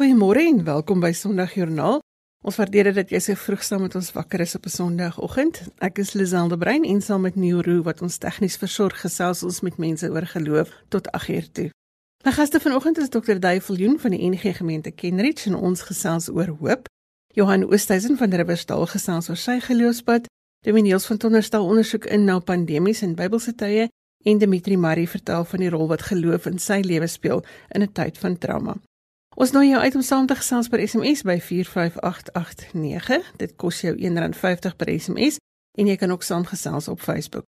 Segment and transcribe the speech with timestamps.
[0.00, 1.98] Goeiemôre en welkom by Sondagjoernaal.
[2.48, 5.60] Ons waardeer dit dat jy so vroeg saam met ons wakker is op 'n Sondagoggend.
[5.78, 9.76] Ek is Liselde Brein en saam met Neuro wat ons tegnies versorg gesels ons met
[9.76, 11.68] mense oor geloof tot 8uur toe.
[12.24, 13.38] My gaste vanoggend is Dr.
[13.38, 16.88] Duifeljoen van die NG Gemeente Kenridge en ons gesels oor hoop.
[17.34, 20.26] Johan Oosthuizen van Riversdal gesels oor sy geloofspad.
[20.64, 23.88] Dominiels van Tonderstal ondersoek in na pandemies en Bybelse tye
[24.24, 27.92] en Dimitri Marie vertel van die rol wat geloof in sy lewe speel in 'n
[27.92, 28.80] tyd van trauma.
[29.36, 33.30] Ons nooi jou uit om saam te gesels per SMS by 45889.
[33.38, 35.38] Dit kos jou R1.50 per SMS
[35.78, 37.46] en jy kan ook saamgesels op Facebook.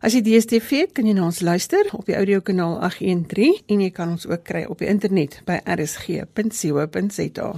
[0.00, 3.90] As jy DStv het, kan jy na ons luister op die audiokanaal 813 en jy
[3.92, 7.50] kan ons ook kry op die internet by rsg.co.za.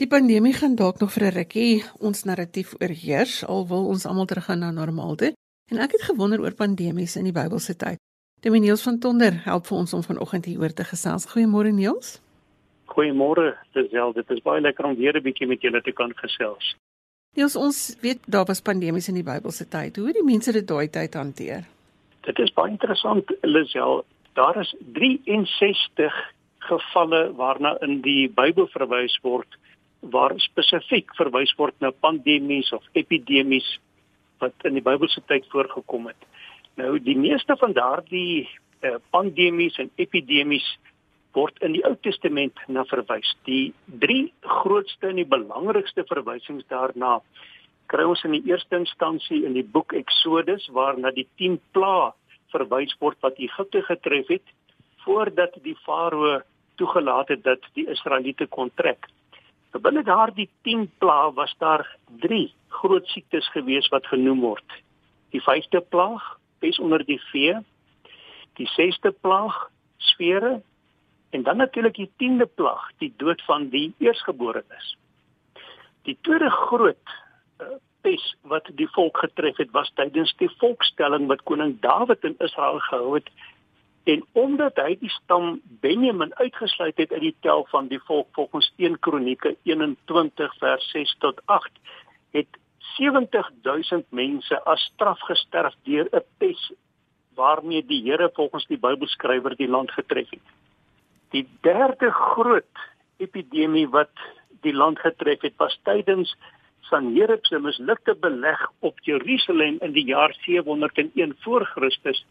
[0.00, 4.26] Die pandemie gaan dalk nog vir 'n rukkie ons narratief oorheers, al wil ons almal
[4.26, 5.32] teruggaan na normaal toe.
[5.70, 8.00] En ek het gewonder oor pandemies in die Bybelse tyd.
[8.42, 11.28] Dominiels van Tonder help vir ons om vanoggend hieroor te gesels.
[11.30, 12.16] Goeiemôre Niels.
[12.90, 14.16] Goeiemôre, Giselle.
[14.16, 16.74] Dit is baie lekker om weer 'n bietjie met julle te kan gesels.
[17.36, 19.96] Niels, ons weet daar was pandemies in die Bybelse tyd.
[19.96, 21.64] Hoe het die mense dit daai tyd hanteer?
[22.20, 24.04] Dit is baie interessant, Lisel.
[24.34, 26.12] Daar is 63
[26.58, 29.58] gevalle waarna in die Bybel verwys word
[30.00, 33.78] waar spesifiek verwys word na pandemies of epidemies
[34.40, 36.28] wat in die Bybelse tyd voorgekom het.
[36.80, 38.48] Nou die meeste van daardie
[38.82, 40.66] uh, pandemies en epidemies
[41.36, 43.30] word in die Ou Testament na verwys.
[43.46, 47.20] Die drie grootste en die belangrikste verwysings daarna
[47.90, 52.12] kry ons in die eerste instansie in die boek Eksodus waarna die 10 plaae
[52.54, 54.54] verwys word wat Egipte getref het
[55.04, 56.40] voordat die farao
[56.78, 59.08] toegelaat het dat die Israeliete kon trek.
[59.72, 61.86] Nou, binne daardie 10 plaae was daar
[62.22, 64.78] 3 groot siektes gewees wat genoem word.
[65.34, 66.22] Die vyfde plaag,
[66.58, 67.58] pes onder die vee,
[68.58, 69.56] die sesde plaag,
[69.96, 70.60] sfere
[71.30, 74.96] en dan natuurlik die 10de plaag, die dood van die eersgeborenes.
[76.08, 77.14] Die tweede groot
[77.60, 82.38] uh, pes wat die volk getref het was tydens die volkstelling wat koning Dawid in
[82.38, 83.28] Israel gehou het
[84.08, 88.72] en omdat hy die stam Benjamin uitgesluit het uit die tel van die volk volgens
[88.76, 91.70] 1 Kronieke 21 vers 6 tot 8
[92.36, 92.59] het
[92.96, 96.72] 70000 mense as straf gesterf deur 'n pes
[97.34, 100.46] waarmee die Here volgens die Bybelskrywer die land getref het.
[101.30, 102.76] Die derde groot
[103.16, 104.12] epidemie wat
[104.60, 106.34] die land getref het was tydens
[106.90, 112.24] Sanherib se mislukte beleg op Jerusalem in die jaar 701 voor Christus.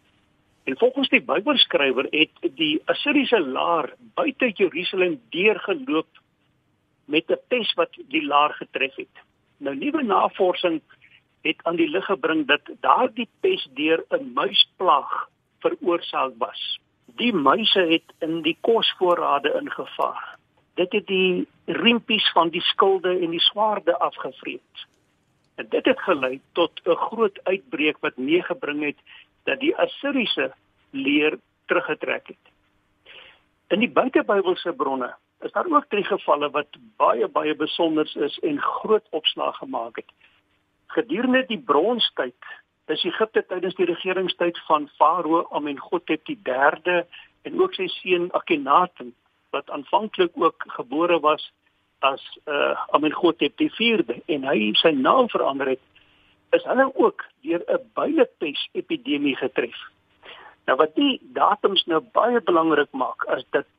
[0.63, 6.21] En volgens die Bybelskrywer het die Assiriese laar buite Jerusalem deurgeloop
[7.05, 9.15] met 'n pes wat die laar getref het.
[9.59, 10.81] Nou nuwe navorsing
[11.41, 16.79] het aan die lig gebring dat daardie pes deur 'n muisplaag veroorsaak was.
[17.05, 20.37] Die muise het in die kosvoorrade ingevaar.
[20.73, 24.85] Dit het die riempies van die skilde en die swaarde afgevreet.
[25.55, 28.99] En dit het gelei tot 'n groot uitbreek wat meegebring het
[29.43, 30.53] dat die Assiriese
[30.89, 32.45] leer teruggetrek het.
[33.67, 38.61] In die buitebybelse bronne is daar ook drie gevalle wat baie baie besonder is en
[38.61, 40.11] groot opslag gemaak het.
[40.87, 42.35] Gedurende die bronstyd
[42.85, 47.03] is Egipte tydens die regeringstyd van Farao Amenhotep III
[47.41, 49.13] en ook sy seun Akhenaten
[49.53, 51.51] wat aanvanklik ook gebore was
[51.99, 55.85] as uh, Amenhotep IV en hy sy naam verander het
[56.57, 59.77] is hulle ook deur 'n builepes epidemie getref.
[60.65, 63.78] Nou wat die datums nou baie belangrik maak is dat die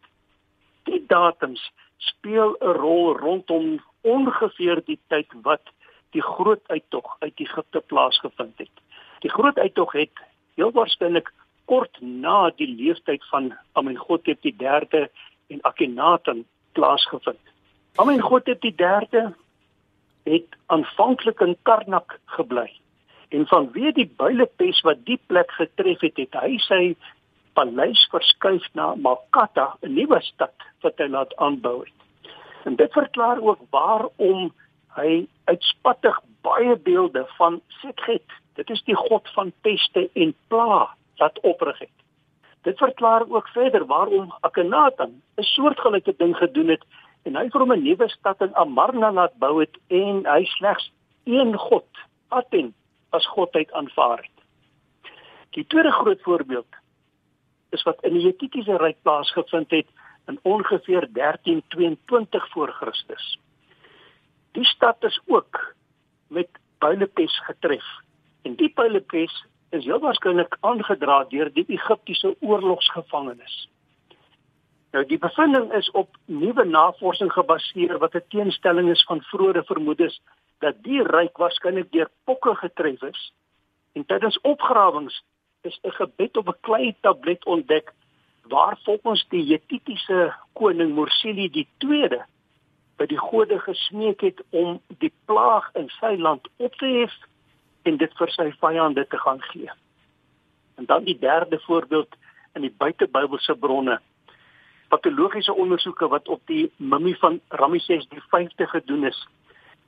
[1.10, 1.62] datums
[2.10, 5.62] speel 'n rol rondom ongeveer die tyd wat
[6.10, 8.76] die groot uittog uit Egipte plaasgevind het.
[9.20, 10.22] Die groot uittog het
[10.54, 11.32] heel waarskynlik
[11.64, 15.06] kort na die leeftyd van Amenhotep III
[15.46, 17.44] en Akhenaten plaasgevind.
[17.94, 19.34] Amenhotep III
[20.24, 22.70] het aanvanklik in Karnak gebly.
[23.28, 26.82] En vanweë die builepes wat die plek getref het, het hy sy
[27.52, 31.98] paleis verskuif na Makata, 'n nuwe stad wat hy laat aanbou het.
[32.64, 34.52] En dit verklaar ook waarom
[34.96, 41.40] hy uitspattig baie beelde van Sekhet, dit is die god van peste en pla, laat
[41.40, 41.96] oprig het.
[42.62, 46.84] Dit verklaar ook verder waarom Akhenaten 'n soortgelyke ding gedoen het
[47.24, 50.92] en hy vir hom 'n nuwe stad in Amarna laat bou het en hy slegs
[51.24, 51.88] een god,
[52.28, 52.74] Aten,
[53.10, 54.38] as godheid aanvaar het.
[55.50, 56.79] Die tweede groot voorbeeld
[57.70, 59.86] is wat in die Hittitiese ryk plaasgevind het
[60.26, 63.38] in ongeveer 1322 voor Christus.
[64.52, 65.74] Die stad is ook
[66.26, 67.84] met builepes getref
[68.42, 73.68] en die builepes is heel waarskynlik aangedra deur die Egiptiese oorlogsgevangenes.
[74.90, 80.20] Nou die bevinding is op nuwe navorsing gebaseer wat 'n teenstelling is van vroeëre vermoedes
[80.58, 83.32] dat die ryk waarskynlik deur pokke getref is
[83.92, 85.22] en tydens opgrawings
[85.62, 87.92] is 'n gebed op 'n klein tablet ontdek
[88.42, 92.22] waar volgens die Hittitiese koning Morsili die 2de
[92.96, 97.14] by die gode gesmeek het om die plaag in sy land op te hef
[97.82, 99.70] en dit vir sy vyande te gaan gee.
[100.76, 102.16] En dan die derde voorbeeld
[102.54, 104.00] in die buitebybelse bronne
[104.90, 109.28] patologiese ondersoeke wat op die mummie van Ramses die 5de gedoen is.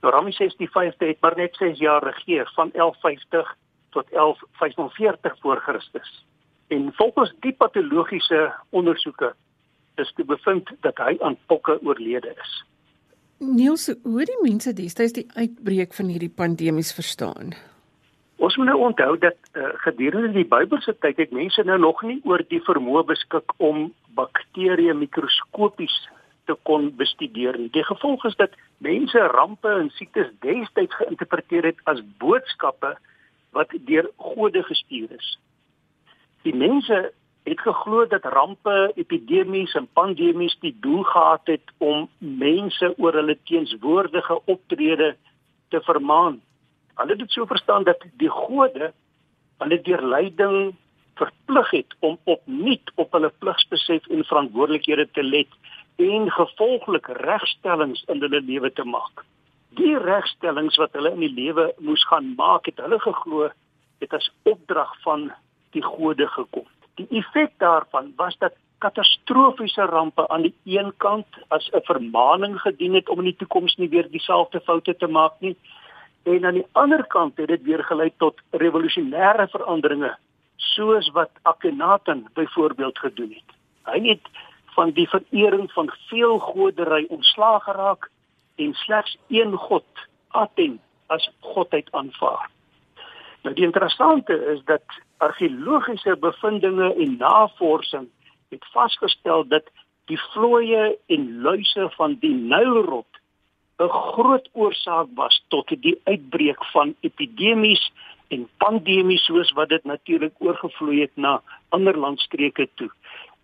[0.01, 3.57] Nou Ramses die 5de het maar net 6 jaar regeer van 1150
[3.93, 6.25] tot 1145 voor Christus.
[6.67, 9.33] En volgens die patologiese ondersoeke
[9.95, 12.63] is te bevind dat hy aan pokke oorlede is.
[13.37, 17.53] Niels, hoe het die mense destyds die uitbreek van hierdie pandemies verstaan?
[18.43, 22.19] Ons moet nou onthou dat uh, gedurende die Bybelse tyd het mense nou nog nie
[22.27, 23.85] oor die vermoë beskik om
[24.17, 25.95] bakterieë mikroskopies
[26.49, 27.69] te kon bestudeer nie.
[27.71, 32.95] Die gevolg is dat mense rampe en siektes destyds geïnterpreteer het as boodskappe
[33.53, 35.37] wat deur gode gestuur is.
[36.43, 37.11] Die mense
[37.43, 43.37] het geglo dat rampe, epidemies en pandemies die doel gehad het om mense oor hulle
[43.49, 45.15] teenswoordige optrede
[45.69, 46.39] te vermaan.
[46.95, 48.93] Hulle het dit so verstaan dat die gode
[49.63, 50.73] hulle deur lyding
[51.19, 55.59] verplig het om opnuut op hulle pligsbesef en verantwoordelikhede te let
[56.01, 59.25] en gevolglik regstellings in hulle lewe te maak.
[59.77, 63.49] Die regstellings wat hulle in die lewe moes gaan maak, het hulle geglo
[64.03, 65.31] het as opdrag van
[65.73, 66.67] die gode gekom.
[66.99, 72.93] Die effek daarvan was dat katastrofiese rampe aan die een kant as 'n vermaaning gedien
[72.93, 75.55] het om in die toekoms nie weer dieselfde foute te maak nie
[76.23, 80.15] en aan die ander kant het dit weer gelei tot revolusionêre veranderinge
[80.55, 83.49] soos wat Akhenaten byvoorbeeld gedoen het.
[83.93, 84.27] Hy het
[84.75, 88.09] van die verering van veel godery ontslaag geraak
[88.55, 89.85] en slegs een god,
[90.27, 92.49] Aten, as godheid aanvaar.
[93.43, 94.83] Nou die interessante is dat
[95.17, 98.07] argeologiese bevindinge en navorsing
[98.49, 99.67] het vasgestel dat
[100.05, 103.19] die vlooie en luise van die Nylrot
[103.79, 107.91] 'n groot oorsaak was tot die uitbreek van epidemies
[108.27, 112.91] en pandemies soos wat dit natuurlik oorgevloei het na ander landstreke toe.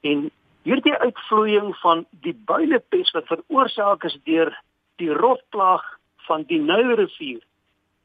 [0.01, 0.29] En
[0.63, 4.61] hierdie uitvloeiing van die builepes wat veroorsaak is deur
[4.99, 5.85] die rotplaag
[6.27, 7.39] van die Nylrivier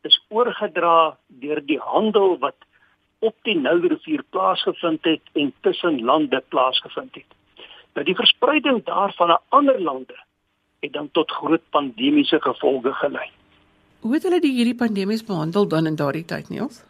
[0.08, 2.56] is oorgedra deur die handel wat
[3.24, 7.30] op die Nylrivier plaasgevind het en tussen lande plaasgevind het.
[7.94, 10.16] Nou die verspreiding daarvan na ander lande
[10.84, 13.28] het dan tot groot pandemiese gevolge gelei.
[14.04, 16.82] Hoe het hulle die hierdie pandemies behandel dan in daardie tyd, Niels?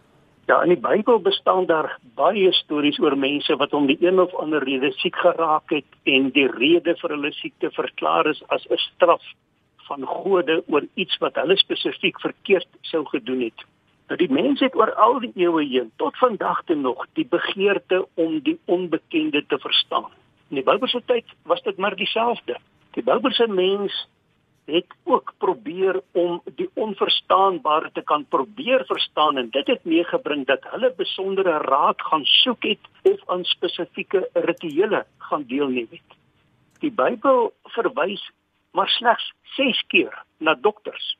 [0.48, 4.34] Ja, in die Bybel bestaan daar baie stories oor mense wat om die een of
[4.42, 8.80] ander rede siek geraak het en die rede vir hulle siekte verklaar is as 'n
[8.88, 9.24] straf
[9.88, 13.64] van gode oor iets wat hulle spesifiek verkeerd sou gedoen het.
[14.08, 18.02] Nou die mense het oor al die eeue heen tot vandag toe nog die begeerte
[18.14, 20.10] om die onbekende te verstaan.
[20.48, 22.58] In die Bybelse tyd was dit maar dieselfde.
[22.94, 24.08] Die Bybelse mens
[24.64, 30.64] het ook probeer om die onverstaanbare te kan probeer verstaan en dit het meegebring dat
[30.72, 36.16] hulle besondere raad gaan soek het of aan spesifieke rituele gaan deelneem het.
[36.80, 38.30] Die Bybel verwys
[38.74, 41.14] maar slegs 6 keer na dokters.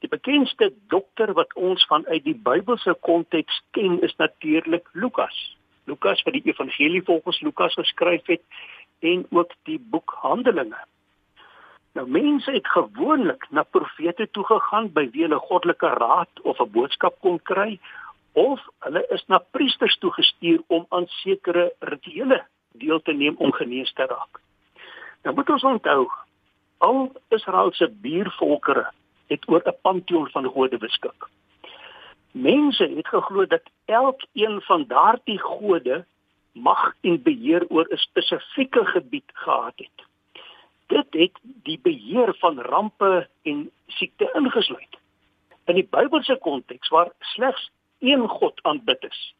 [0.00, 5.36] Die bekendste dokter wat ons vanuit die Bybelse konteks ken is natuurlik Lukas.
[5.84, 8.42] Lukas wat die evangelie volgens Lukas geskryf het
[9.00, 10.80] en ook die boek Handelinge.
[11.94, 16.72] Nou mense het gewoonlik na profete toe gegaan by wie hulle goddelike raad of 'n
[16.72, 17.78] boodskap kon kry
[18.32, 23.52] of hulle is na priesters toe gestuur om aan sekere rituele deel te neem om
[23.52, 24.40] genees te raak.
[25.22, 26.10] Nou moet ons onthou,
[26.86, 28.86] al Israel se buurvolkere
[29.32, 31.28] het oor 'n pantheon van gode beskik.
[32.30, 36.04] Mense het geglo dat elkeen van daardie gode
[36.52, 40.04] mag en beheer oor 'n spesifieke gebied gehad het
[40.86, 44.98] dit het die beheer van rampe en siekte ingesluit.
[45.64, 49.34] In die Bybelse konteks waar slegs een God aanbid is,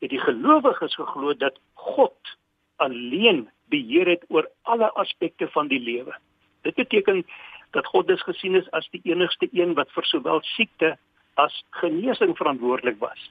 [0.00, 2.36] het die gelowiges geglo dat God
[2.76, 6.16] alleen beheer het oor alle aspekte van die lewe.
[6.62, 7.24] Dit beteken
[7.70, 10.96] dat God dus gesien is as die enigste een wat vir sowel siekte
[11.34, 13.30] as genesing verantwoordelik was.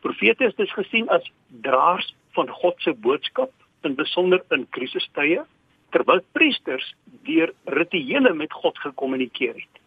[0.00, 1.30] Profete is dus gesien as
[1.64, 5.44] draers van God se boodskap in besonder in krisistye
[5.90, 6.94] terwyl priesters
[7.26, 9.80] deur rituele met God gekommunikeer het.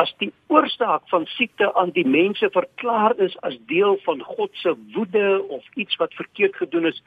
[0.00, 4.72] as die oorsaak van siekte aan die mense verklaar is as deel van God se
[4.94, 7.00] woede of iets wat verkeerd gedoen is,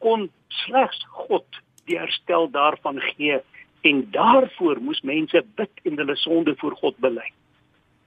[0.00, 0.30] kon
[0.64, 1.60] slegs God
[1.90, 3.40] die herstel daarvan gee
[3.82, 7.26] en daarvoor moes mense bid en hulle sonde voor God bely.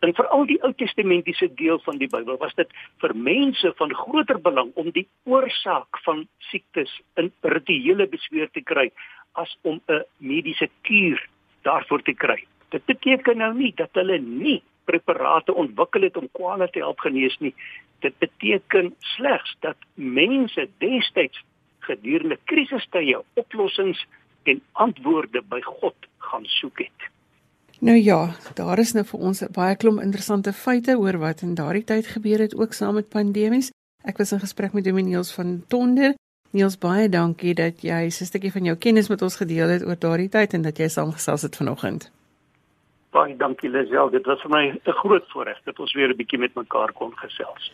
[0.05, 3.93] En vir al die Ou Testamentiese deel van die Bybel was dit vir mense van
[3.95, 6.91] groter belang om die oorsaak van siektes
[7.21, 8.91] in rituele besweer te kry
[9.33, 11.19] as om 'n mediese kuur
[11.63, 12.43] daarvoor te kry.
[12.69, 17.37] Dit beteken nou nie dat hulle nie preparate ontwikkel het om kwale te help genees
[17.39, 17.53] nie.
[17.99, 21.41] Dit beteken slegs dat mense destyds
[21.79, 24.05] gedurende krisistye oplossings
[24.45, 27.09] en antwoorde by God gaan soek het.
[27.79, 31.83] Nou ja, daar is nou vir ons baie klomp interessante feite oor wat in daardie
[31.83, 33.71] tyd gebeur het ook saam met pandemies.
[34.03, 36.13] Ek was in gesprek met Dominiels van Tonder.
[36.55, 39.99] Niels baie dankie dat jy 'n stukkie van jou kennis met ons gedeel het oor
[39.99, 42.11] daardie tyd en dat jy saamgesels het vanoggend.
[43.11, 46.39] Baie dankie Lisel, dit was vir my 'n groot voorreg dat ons weer 'n bietjie
[46.39, 47.73] met mekaar kon gesels.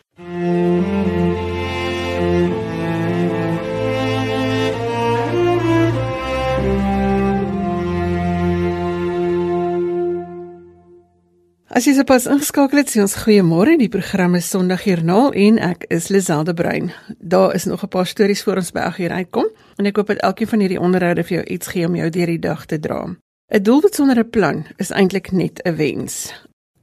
[11.72, 13.78] As jy sopas ingeskakel het, sê ons goeiemôre.
[13.80, 16.90] Die program is Sondagjoernaal en ek is Liselde Brein.
[17.16, 19.48] Daar is nog 'n paar stories voor ons by 8:00 uitkom
[19.78, 22.26] en ek hoop dat elkeen van hierdie onderhoude vir jou iets gee om jou deur
[22.26, 23.16] die dag te dra.
[23.48, 26.32] 'n Doelwit sonder 'n plan is eintlik net 'n wens.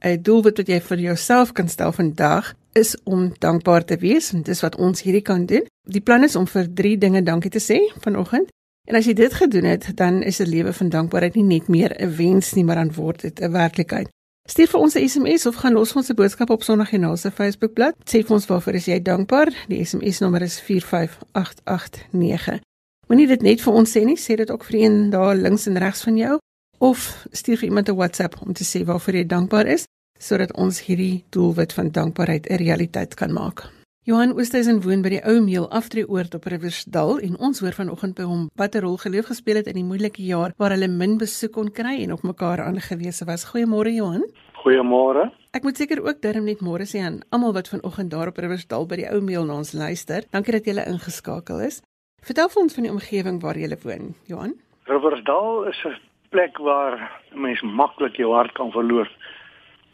[0.02, 4.42] 'n Doelwit wat jy vir jouself kan stel vandag is om dankbaar te wees en
[4.42, 5.66] dis wat ons hierdie kan doen.
[5.82, 8.48] Die plan is om vir 3 dinge dankie te sê vanoggend.
[8.88, 11.94] En as jy dit gedoen het, dan is 'n lewe van dankbaarheid nie net meer
[11.98, 14.08] 'n wens nie, maar dan word dit 'n werklikheid.
[14.50, 17.30] Stuur vir ons 'n SMS of gaan los ons 'n boodskap op Sondag Genaal se
[17.30, 17.94] Facebookblad.
[18.04, 19.64] Sê vir ons waarvoor is jy dankbaar?
[19.68, 22.60] Die SMS nommer is 45889.
[23.06, 25.78] Moenie dit net vir ons sê nie, sê dit ook vir een daar links en
[25.78, 26.38] regs van jou
[26.78, 29.84] of stuur vir iemand 'n WhatsApp om te sê waarvoor jy dankbaar is
[30.18, 33.79] sodat ons hierdie doelwit van dankbaarheid 'n realiteit kan maak.
[34.10, 38.24] Johan Oosthuizen woon by die ou meel aftreeoord op Riversdal en ons hoor vanoggend by
[38.26, 41.52] hom wat 'n rol geloof gespeel het in die moeilike jaar waar hulle min besoek
[41.52, 43.46] kon kry en op mekaar aangewese was.
[43.50, 44.24] Goeiemôre Johan.
[44.62, 45.30] Goeiemôre.
[45.52, 48.86] Ek moet seker ook darm net môre sê aan almal wat vanoggend daar op Riversdal
[48.86, 50.24] by die ou meel na ons luister.
[50.32, 51.80] Dankie dat julle ingeskakel is.
[52.22, 54.54] Vertel vir ons van die omgewing waar jy woon, Johan.
[54.86, 55.94] Riversdal is 'n
[56.30, 56.98] plek waar
[57.32, 59.08] 'n mens maklik jou hart kan verloor.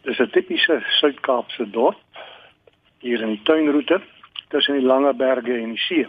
[0.01, 2.06] Dis 'n tipiese Suid-Kaapse dorp
[2.99, 4.01] hier in die tuinroete
[4.49, 6.07] tussen die lange berge en die see.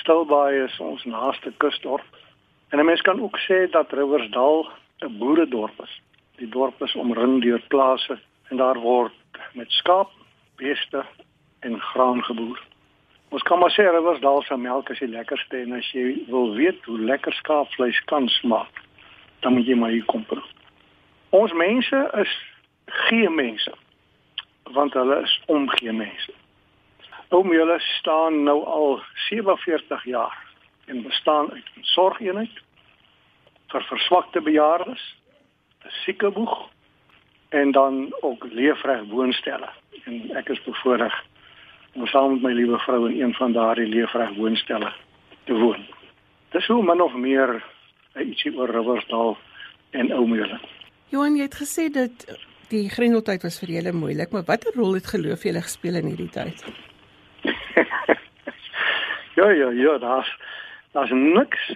[0.00, 2.04] Stilbaai is ons naaste kusdorp.
[2.70, 4.68] En 'n mens kan ook sê dat Riversdal
[5.00, 6.00] 'n boeredorp is.
[6.36, 9.12] Die dorp is omring deur plase en daar word
[9.52, 10.10] met skaap,
[10.56, 11.04] beeste
[11.60, 12.60] en graan geboer.
[13.28, 16.84] Ons kan maar sê Riversdal se melk is die lekkerste en as jy wil weet
[16.84, 18.82] hoe lekker skaapvleis kan smaak,
[19.40, 20.42] dan moet jy maar hier kom proe.
[21.30, 22.32] Ons mense is
[22.84, 23.72] geen mense
[24.72, 26.32] want hulle is omgee mense.
[27.28, 30.38] Oom julle staan nou al 47 jaar
[30.86, 32.56] en bestaan uit 'n sorgeenheid
[33.72, 35.16] vir verswakte bejaardes,
[35.84, 36.68] 'n siekeboeg
[37.48, 39.68] en dan ook leefreg woonstelle.
[40.04, 41.24] En ek is bevoorreg
[41.92, 44.92] om saam met my liewe vrou in een van daardie leefreg woonstelle
[45.44, 45.86] te woon.
[46.50, 47.64] Dis hoe min of meer
[48.20, 49.36] ietsie oor Riversdal
[49.90, 50.60] en Oumele.
[51.08, 52.26] Johan, jy het gesê dat
[52.72, 56.30] die grendeltyd was vir julle moeilik, maar watter rol het geloof julle gespeel in hierdie
[56.32, 56.64] tyd?
[59.38, 60.30] ja, ja, ja, daar's
[60.96, 61.72] daar's niks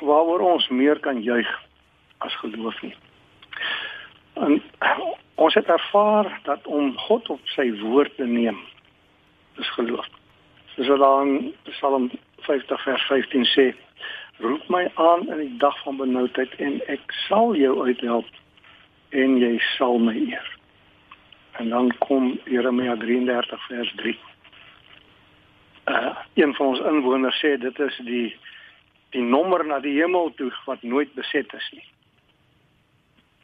[0.00, 1.48] waaroor ons meer kan juig
[2.24, 2.94] as geloof nie.
[4.40, 4.62] En
[5.34, 8.58] ons het ervaar dat om God op sy woord te neem
[9.60, 10.08] is geloof.
[10.74, 12.10] Soos wat dan Psalm
[12.48, 13.66] 50 vers 15 sê,
[14.44, 18.28] roep my aan in die dag van benoudheid en ek sal jou uithelp
[19.16, 20.48] en jy sal my eer.
[21.56, 24.18] En dan kom Jeremia 33 vers 3.
[25.86, 28.28] Uh een van ons inwoners sê dit is die
[29.14, 31.84] die nommer na die hemel toe wat nooit beset is nie.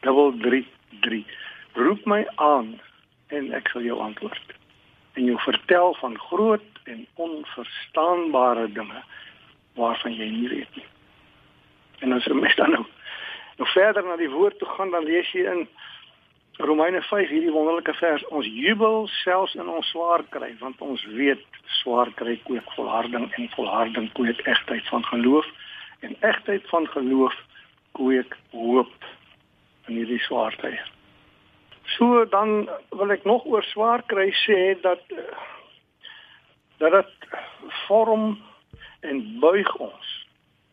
[0.05, 1.23] Dubbel 33.
[1.73, 2.75] Roep my aan
[3.33, 4.53] en ek sal jou antwoord.
[5.17, 9.01] En jou vertel van groot en onverstaanbare dinge
[9.79, 10.89] waarvan jy nie weet nie.
[12.05, 12.85] En as jy mes dan nou
[13.57, 15.67] nou verder na die woord toe gaan dan lees jy in
[16.61, 21.41] Romeine 5 hierdie wonderlike vers ons jubel selfs in ons swaar kry want ons weet
[21.81, 25.49] swaar kry kweek volharding en volharding kweek egtheid van geloof
[26.05, 27.33] en egtheid van geloof
[27.97, 29.09] kweek hoop
[29.87, 30.79] in hierdie swaar tye.
[31.97, 35.01] So dan wil ek nog oor swaar kry sê dat
[36.81, 37.27] dat dit
[37.85, 38.37] vorm
[39.01, 40.15] en buig ons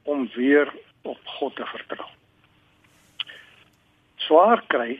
[0.04, 0.70] om weer
[1.02, 2.08] op God te vertrou.
[4.30, 4.92] Swaar kry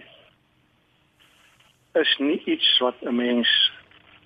[1.95, 3.73] is nie iets wat 'n mens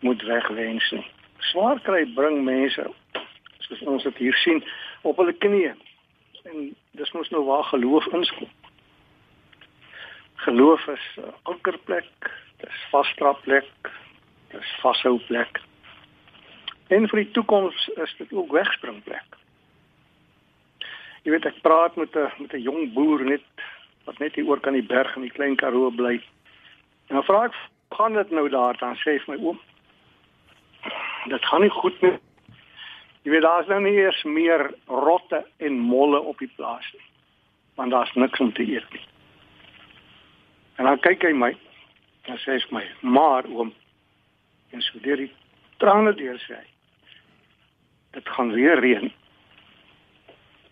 [0.00, 1.06] moet wegwens nie.
[1.38, 2.86] Swaar kry bring mense
[3.58, 4.64] soos ons dit hier sien
[5.02, 5.74] op hulle knieë.
[6.44, 8.48] En dis mos nou waar geloof inskom.
[10.34, 13.90] Geloof is 'n ankerplek, dis vasdraplek,
[14.48, 15.60] dis vashouplek.
[16.88, 19.36] En vir die toekoms is dit ook wegspringplek.
[21.22, 23.44] Jy weet ek praat met 'n met 'n jong boer net
[24.04, 26.18] wat net hier oor kan die berg in die klein Karoo bly.
[27.08, 27.54] En dan vra ek,
[27.90, 29.60] "Gaan dit nou daar?" Dan sê my oom,
[31.28, 32.18] "Dit gaan nie goed nie.
[33.22, 37.04] Jy weet daar's nou nie eers meer rotte en molle op die plaas nie.
[37.74, 39.06] Want daar's niks om te eet nie."
[40.76, 41.56] En dan kyk hy my
[42.22, 43.72] en sê vir my, "Maar oom,
[44.70, 45.32] en so deur die
[45.76, 46.66] trane deur sê hy,
[48.12, 49.12] dit gaan weer reën.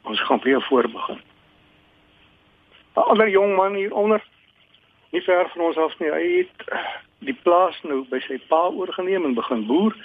[0.02, 1.31] Ons gaan weer voorbegin."
[2.96, 4.22] 'n ander jong man hier onder
[5.12, 6.10] nie ver van ons af nie.
[6.10, 6.64] Hy het
[7.18, 9.96] die plaas nou by sy pa oorgeneem en begin boer.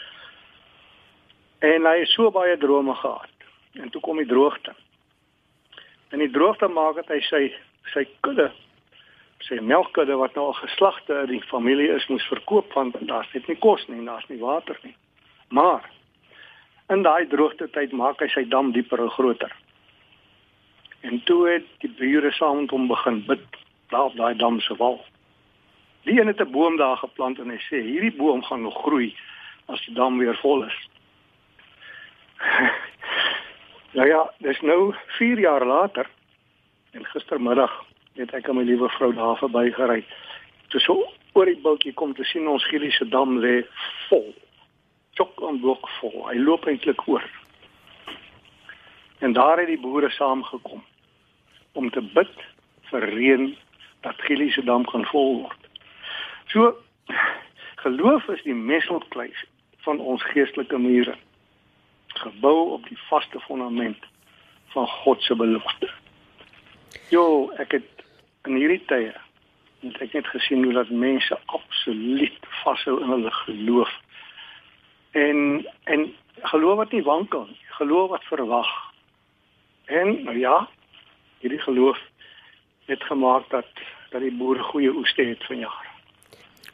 [1.59, 3.35] En hy het so baie drome gehad.
[3.73, 4.75] En toe kom die droogte.
[6.11, 7.43] En die droogte maak dat hy sy
[7.93, 8.51] sy kudde
[9.45, 13.47] sy melkkudde wat nou al geslagte in die familie is moes verkoop want daar's net
[13.47, 14.95] nie kos nie, daar's nie water nie.
[15.53, 15.85] Maar
[16.91, 19.53] in daai droogte tyd maak hy sy dam dieper en groter.
[21.07, 23.43] En toe het die bure saam met hom begin bid
[23.89, 25.05] daar op daai dam se wal.
[26.03, 29.15] Die een het 'n boom daar geplant en hy sê hierdie boom gaan nog groei
[29.65, 30.87] as die dam weer vol is.
[33.97, 36.09] nou ja, dis nou 4 jaar later
[36.91, 40.05] en gistermiddag het ek aan my liewe vrou daar verbygery.
[40.67, 43.63] Toe so oor die bultjie kom te sien ons Gielie se dam lê
[44.09, 44.35] vol.
[45.13, 46.27] Chok en blok vol.
[46.27, 47.23] Hy loop eintlik oor.
[49.19, 50.83] En daar het die boere saamgekom
[51.71, 52.33] om te bid
[52.91, 53.55] vir reën
[54.05, 55.61] dat Gielie se dam kan vol word.
[56.47, 56.75] So
[57.83, 59.45] geloof is die messelkluis
[59.85, 61.15] van ons geestelike mure
[62.17, 64.05] gebou op die vaste fondament
[64.73, 65.89] van God se belofte.
[67.09, 68.05] Jo, ek het
[68.47, 69.13] in hierdie tye
[69.83, 73.91] het ek net gesien hoe dat mense absoluut vashou in hulle geloof.
[75.11, 76.07] En en
[76.51, 78.71] geloof wat nie wankel nie, geloof wat verwag.
[79.85, 80.67] En nou ja,
[81.39, 81.97] hierdie geloof
[82.87, 83.67] het gemaak dat
[84.11, 85.85] dat die boere goeie oeste het vanjaar.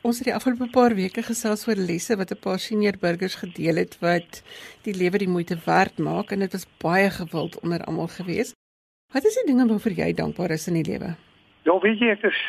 [0.03, 3.75] Ons het die afgelope paar weke gesels oor lesse wat 'n paar senior burgers gedeel
[3.75, 4.43] het wat
[4.83, 8.53] die lewe die moeite werd maak en dit was baie gewild onder almal gewees.
[9.13, 11.15] Wat is die dinge waarvoor jy dankbaar is in die lewe?
[11.63, 12.39] Ja, weet jy ek is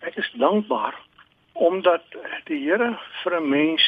[0.00, 0.94] ek is dankbaar
[1.52, 2.04] omdat
[2.44, 3.84] die Here vir 'n mens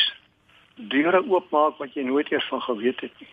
[0.74, 3.32] deure oopmaak wat jy nooit eers van geweet het nie.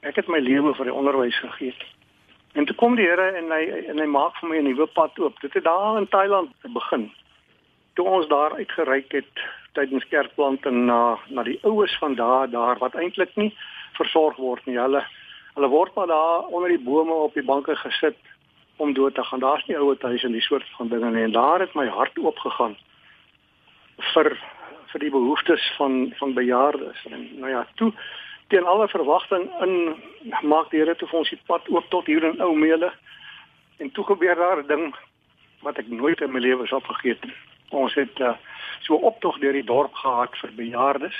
[0.00, 1.74] Ek het my lewe vir die onderwys gegee.
[2.52, 5.18] En toe kom die Here en hy en hy maak vir my 'n nuwe pad
[5.18, 5.40] oop.
[5.40, 7.12] Dit het daar in Thailand begin.
[7.94, 9.32] Toe ons daar uitgereik het
[9.72, 13.54] tydens kerkplanting na na die oues van daar daar wat eintlik nie
[13.92, 14.78] versorg word nie.
[14.78, 15.04] Hulle
[15.54, 18.18] hulle word maar daar onder die bome op die banke gesit
[18.76, 19.40] om dood te gaan.
[19.40, 21.22] Daar's nie ouer huise en die soort van dinge nie.
[21.22, 22.76] En daar het my hart oop gegaan
[24.14, 24.36] vir
[24.92, 27.06] vir die behoeftes van van bejaardes.
[27.10, 27.92] En nou ja, toe
[28.52, 29.74] teen alle verwagting in
[30.42, 32.90] maak die Here toe vir ons die pad oop tot hier in Ou Meele.
[33.80, 34.94] En toe gebeur daar 'n ding
[35.62, 37.38] wat ek nooit in my lewe sal vergeet nie.
[37.70, 38.34] Ons het uh,
[38.80, 41.16] so optog deur die dorp gehad vir bejaardes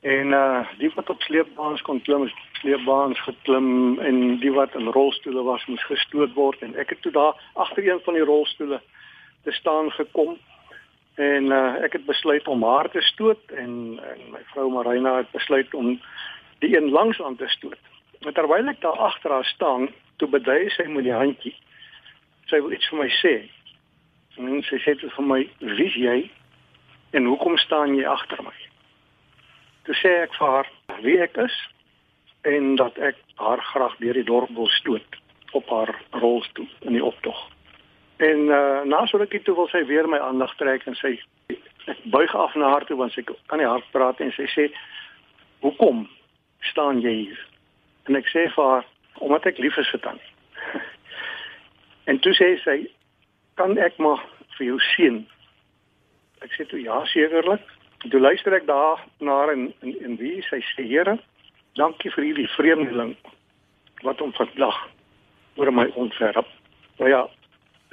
[0.00, 5.42] en uh die wat op sleepbaans kon klim, sleepbaans geklim en die wat in rolstoele
[5.42, 8.80] was moes gestoot word en ek het toe daar agter een van die rolstoele
[9.42, 10.38] te staan gekom
[11.14, 15.30] en uh, ek het besluit om haar te stoot en, en my vrou Marina het
[15.32, 15.98] besluit om
[16.58, 17.78] die een langs aan te stoot.
[18.20, 21.54] En terwyl ek daar agter haar staan, toe bedui sy met die handjie.
[22.50, 23.34] Sy wil iets vir my sê.
[24.36, 26.30] En sy sê vir my, "Wie is jy?
[27.12, 28.56] En hoekom staan jy agter my?"
[29.84, 30.70] Toe sê ek vir haar
[31.02, 31.56] wie ek is
[32.42, 35.16] en dat ek haar graag deur die dorp wil stoot
[35.52, 37.38] op haar rolstoel in die optog.
[38.16, 41.20] En uh, na so rukkie toe wil sy weer my aandag trek en sy
[42.04, 44.66] buig af na haar toe want sy kan nie hard praat en sy sê
[45.60, 46.06] hoekom
[46.70, 47.46] staan jy hier?
[48.06, 48.84] En ek sê vir haar,
[49.24, 50.32] omdat ek lief is vir tannie.
[52.10, 52.76] en toe sê sy,
[53.60, 54.22] kan ek maar
[54.58, 55.22] vir jou seën?
[56.44, 57.64] Ek sê toe ja, sekerlik.
[58.10, 61.16] Toe luister ek daar na haar en, en en wie sy sê, Here,
[61.80, 63.16] dankie vir hierdie vreemdeling
[64.04, 64.76] wat hom vandag
[65.56, 66.48] oor my ontferp.
[67.00, 67.24] Nou ja,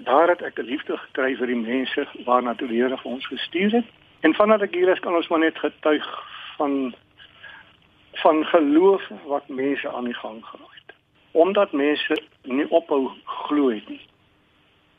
[0.03, 3.27] daar het ek 'n liefde gekry vir die mense waarna toe die Here vir ons
[3.27, 3.85] gestuur het.
[4.21, 6.05] En vandat ek hier is, kan ons maar net getuig
[6.57, 6.95] van
[8.13, 10.95] van geloof wat mense aan die gang geraak het.
[11.31, 14.01] Omdat mense nie ophou glo het nie.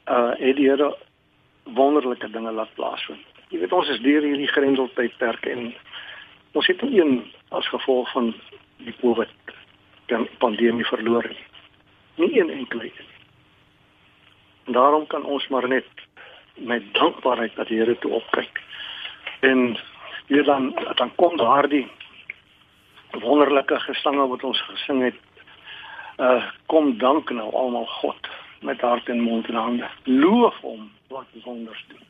[0.05, 0.97] Uh het die Here
[1.63, 3.25] wonderlike dinge laat plaasvind.
[3.49, 5.75] jy weet ons is deur hierdie grendeltydperk en
[6.53, 7.13] ons het nie een
[7.55, 8.33] as gevolg van
[8.83, 9.55] die COVID
[10.39, 11.45] pandemie verloor nie.
[12.15, 13.13] Nie een enkele een.
[14.65, 15.87] En daarom kan ons maar net
[16.55, 18.63] met dankbaarheid dat die Here toe opkyk.
[19.41, 19.77] En
[20.27, 21.87] hier dan dan kom daardie
[23.21, 25.21] wonderlike gesange wat ons gesing het.
[26.19, 28.29] Uh kom dank nou almal God
[28.61, 29.89] met hart en mond en hande.
[30.05, 32.03] Loof hom wat wonders doen.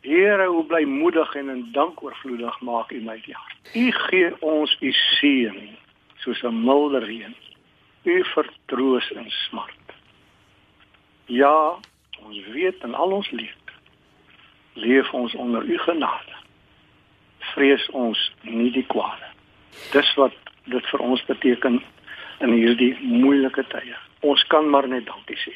[0.00, 3.74] Here, hoe blymoedig en in dank oorvloedig maak U my hart.
[3.74, 5.76] U gee ons U seën
[6.16, 7.34] soos 'n milde reën.
[8.02, 9.84] U vertroos in smart.
[11.26, 11.78] Ja,
[12.22, 13.66] ons weet in al ons lewe
[14.76, 16.34] leef ons onder U genade.
[17.38, 19.24] Vrees ons nie die kwade.
[19.92, 20.32] Dis wat
[20.64, 21.82] dit vir ons beteken
[22.40, 23.94] in hierdie moeilike tye.
[24.20, 25.54] Ons kan maar net dankie sê.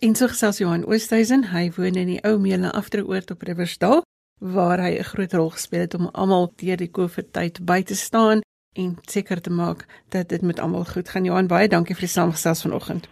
[0.00, 4.02] En so gesels Johan Oosthuizen, hy woon in die ou Mele Afteroord op Riversdal
[4.38, 7.94] waar hy 'n groot rol gespeel het om almal deur die COVID tyd by te
[7.94, 8.40] staan
[8.76, 11.24] en seker te maak dat dit met almal goed gaan.
[11.24, 13.08] Johan, baie dankie vir die saamgesels vanoggend.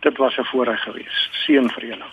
[0.00, 1.30] Dit was 'n voorreg geweest.
[1.46, 2.04] Seën vir julle.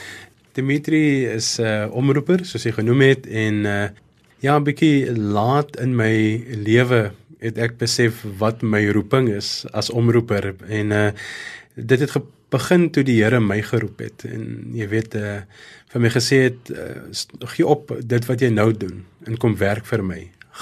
[0.60, 3.88] Dimitri is 'n uh, omroeper, soos hy genoem het en uh
[4.44, 9.90] ja, 'n bietjie laat in my lewe het ek besef wat my roeping is as
[9.90, 11.12] omroeper en uh
[11.80, 12.12] dit het
[12.52, 15.42] begin toe die Here my geroep het en jy weet uh
[15.90, 17.10] vir my gesê het uh,
[17.56, 20.20] gee op dit wat jy nou doen en kom werk vir my.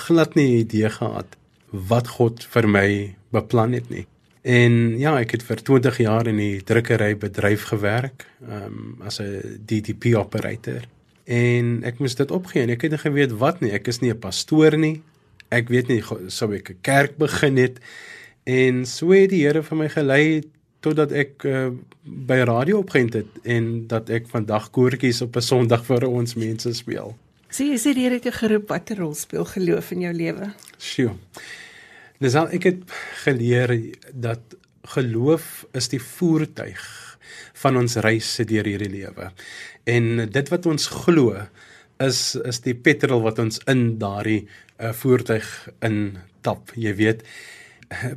[0.07, 1.35] Glad nie idee gehad
[1.71, 2.87] wat God vir my
[3.35, 4.05] beplan het nie.
[4.47, 9.59] En ja, ek het vir 20 jaar in die drukkery bedryf gewerk, um as 'n
[9.67, 10.87] DTP operator.
[11.25, 13.71] En ek moes dit opgee en ek het nie geweet wat nie.
[13.71, 15.01] Ek is nie 'n pastoor nie.
[15.49, 17.79] Ek weet nie sou ek 'n kerk begin het
[18.45, 20.43] en so het die Here vir my gelei
[20.81, 21.71] totdat ek uh,
[22.03, 26.73] by radio opgeënt het en dat ek vandag koortjies op 'n Sondag vir ons mense
[26.73, 27.15] speel.
[27.49, 30.53] Sien jy sê die Here het jou geroep watter rol speel geloof in jou lewe?
[30.77, 31.15] Sjoe.
[32.19, 32.83] Dis al ek het
[33.23, 34.41] geleer dat
[34.83, 36.83] geloof is die voertuig
[37.61, 39.31] van ons reis deur hierdie lewe.
[39.85, 41.47] En dit wat ons glo
[42.03, 44.47] is is die petrol wat ons in daardie
[44.79, 45.47] uh, voertuig
[45.85, 46.71] in tap.
[46.75, 47.23] Jy weet,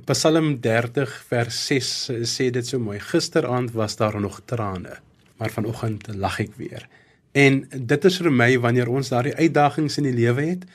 [0.08, 1.90] Psalm 30 vers 6
[2.26, 2.98] sê dit so mooi.
[2.98, 4.96] Gisteraand was daar nog trane,
[5.38, 6.88] maar vanoggend lag ek weer.
[7.32, 10.66] En dit is vir my wanneer ons daardie uitdagings in die lewe het,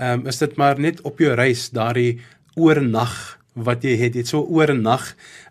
[0.00, 2.22] ehm um, is dit maar net op jou reis daardie
[2.56, 5.04] oornag wat jy het, het so oornag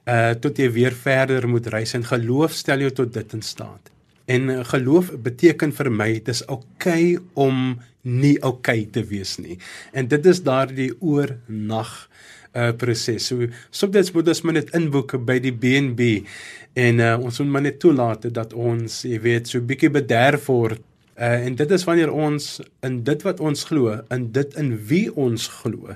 [0.10, 3.92] uh tot jy weer verder moet reis en geloof stel jou tot dit in staat.
[4.32, 9.04] En uh, geloof beteken vir my dit is oukei okay om nie oukei okay te
[9.08, 9.58] wees nie.
[9.94, 11.92] En dit is daardie oornag
[12.52, 13.30] uh proses.
[13.30, 16.26] So soms moet ons maar net inboek by die BNB
[16.80, 20.84] en uh, ons moet maar net toelaat dat ons, jy weet, so bietjie bederf word.
[21.16, 22.50] Uh en dit is wanneer ons
[22.88, 25.96] in dit wat ons glo, in dit in wie ons glo,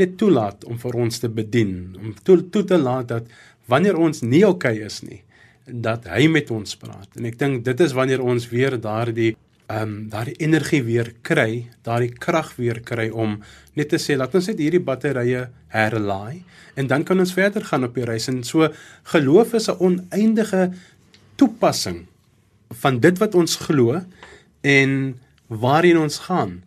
[0.00, 3.32] net toelaat om vir ons te bedien, om toe, toe te laat dat
[3.70, 5.22] wanneer ons nie oukei okay is nie,
[5.72, 7.08] dat hy met ons praat.
[7.16, 9.36] En ek dink dit is wanneer ons weer daardie
[9.70, 13.38] ehm um, daardie energie weer kry, daardie krag weer kry om
[13.78, 16.42] net te sê laat ons net hierdie batterye herlaai
[16.74, 18.66] en dan kan ons verder gaan op die reis en so
[19.12, 20.72] geloof is 'n oneindige
[21.36, 22.06] toepassing
[22.82, 24.00] van dit wat ons glo
[24.62, 26.62] en waarheen ons gaan.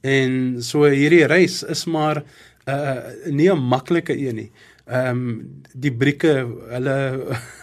[0.00, 2.22] En so hierdie reis is maar
[2.68, 4.50] uh, nie 'n maklike een nie.
[4.86, 6.98] Ehm um, die brieke hulle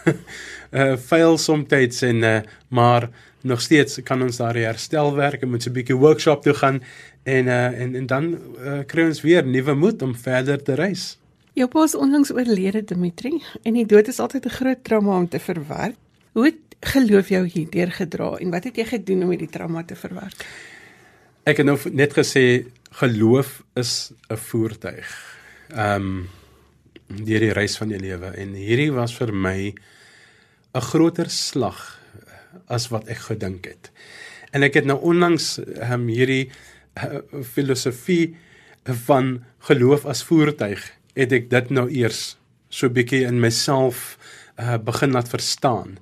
[0.77, 3.09] uh fail soms en uh, maar
[3.41, 6.81] nog steeds kan ons daar herstelwerk en met so 'n bietjie workshop toe gaan
[7.23, 8.25] en uh, en en dan
[8.59, 11.17] uh, kry ons weer nuwe moed om verder te reis.
[11.53, 15.27] Jou pa is onlangs oorlede Dimitri en die dood is altyd 'n groot trauma om
[15.27, 15.95] te verwerk.
[16.31, 19.95] Hoe het geloof jou hierdeur gedra en wat het jy gedoen om hierdie trauma te
[19.95, 20.45] verwerk?
[21.43, 25.37] Ek het nou net gesê geloof is 'n voertuig.
[25.69, 26.29] Ehm um,
[27.07, 29.73] deur die reis van die lewe en hierdie was vir my
[30.77, 31.97] 'n groter slag
[32.67, 33.91] as wat ek gedink het.
[34.53, 35.57] En ek het nou onlangs
[35.91, 36.49] um, hierdie
[36.97, 38.35] uh, filosofie
[39.07, 40.81] van geloof as voertuig
[41.17, 42.37] het ek dit nou eers
[42.69, 44.17] so bietjie in myself
[44.59, 45.97] uh, begin laat verstaan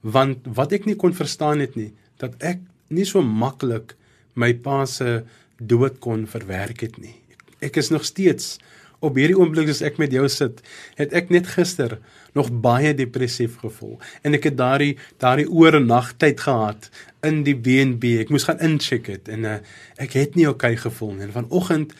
[0.00, 1.90] want wat ek nie kon verstaan het nie
[2.22, 3.96] dat ek nie so maklik
[4.38, 5.22] my pa se
[5.60, 7.16] dood kon verwerk het nie.
[7.60, 8.58] Ek is nog steeds
[9.04, 10.60] op hierdie oomblik as ek met jou sit,
[10.96, 11.98] het ek net gister
[12.36, 16.90] nog baie depressief gevoel en ek het daardie daardie oor nag tyd gehad
[17.26, 18.20] in die B&B.
[18.24, 19.56] Ek moes gaan incheck het en uh,
[20.00, 21.26] ek het nie okay gevoel nie.
[21.28, 21.94] En vanoggend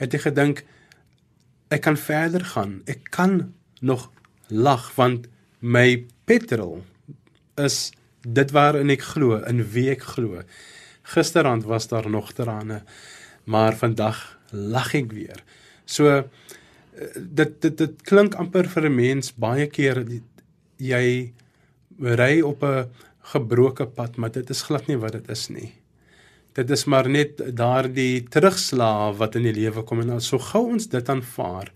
[0.00, 0.64] het ek gedink
[1.74, 2.80] ek kan verder gaan.
[2.90, 4.10] Ek kan nog
[4.48, 5.28] lag want
[5.60, 6.82] my petrol
[7.60, 7.92] is
[8.24, 10.42] dit waarin ek glo, in wie ek glo.
[11.14, 12.82] Gisterand was daar nog trane,
[13.44, 14.20] maar vandag
[14.50, 15.42] lag ek weer.
[15.84, 16.24] So
[17.16, 20.04] dit dit dit klink amper vir 'n mens baie keer
[20.78, 21.32] jy
[21.98, 22.88] ry op 'n
[23.32, 25.72] gebroke pad, maar dit is glad nie wat dit is nie.
[26.52, 30.86] Dit is maar net daardie terugslag wat in die lewe kom en so gou ons
[30.86, 31.72] dit aanvaar.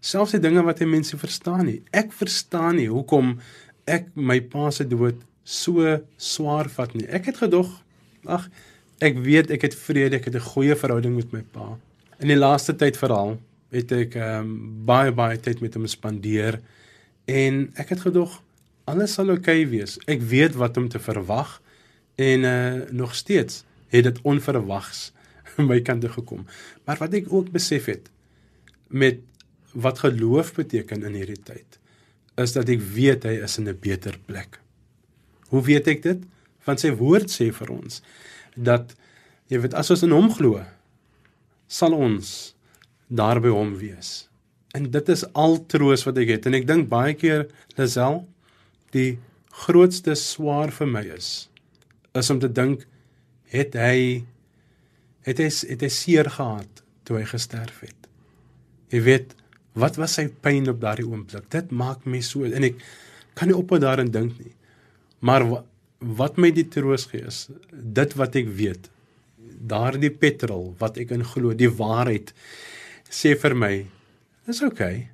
[0.00, 1.82] Selfs die dinge wat jy mense verstaan nie.
[1.92, 3.38] Ek verstaan nie hoekom
[3.86, 7.06] ek my pa se dood so swaar vat nie.
[7.06, 7.70] Ek het gedog,
[8.26, 8.48] ag,
[9.00, 11.78] ek weet ek het vrede, ek het 'n goeie verhouding met my pa.
[12.20, 13.38] In die laaste tyd veral
[13.72, 14.54] het ek ehm um,
[14.86, 16.60] baie baie tyd met hom spandeer
[17.30, 18.40] en ek het gedog
[18.90, 19.98] alles sal oukei okay wees.
[20.10, 21.60] Ek weet wat om te verwag
[22.20, 25.12] en uh nog steeds het dit onverwags
[25.70, 26.46] my kant toe gekom.
[26.84, 28.10] Maar wat ek ook besef het
[28.88, 29.22] met
[29.72, 31.78] wat geloof beteken in hierdie tyd
[32.40, 34.60] is dat ek weet hy is in 'n beter plek.
[35.48, 36.20] Hoe weet ek dit?
[36.64, 38.02] Want sy woord sê vir ons
[38.56, 38.94] dat
[39.48, 40.60] jy weet as ons in hom glo,
[41.68, 42.51] sal ons
[43.12, 44.28] daar by hom wees.
[44.76, 47.46] En dit is al troos wat ek het en ek dink baie keer
[47.76, 48.22] Lazel
[48.96, 49.18] die
[49.64, 51.30] grootste swaar vir my is
[52.16, 52.86] is om te dink
[53.52, 54.24] het hy
[55.28, 58.08] het hy het hy seer gehad toe hy gesterf het.
[58.92, 59.36] Jy weet
[59.78, 61.46] Wat was sy pyn op daardie oomblik?
[61.52, 62.80] Dit maak my so en ek
[63.38, 64.52] kan nie ophou daarin dink nie.
[65.24, 65.68] Maar wat,
[66.02, 68.90] wat my die troos gee is dit wat ek weet.
[69.72, 72.34] Daardie petrol wat ek in glo, die waarheid
[73.12, 73.74] sê vir my,
[74.48, 74.94] dis oukei.
[74.96, 75.08] Okay.